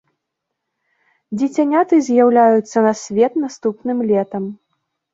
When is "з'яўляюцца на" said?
2.09-2.97